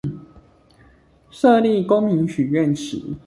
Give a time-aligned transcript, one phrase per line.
[1.31, 2.99] 設立公民許願池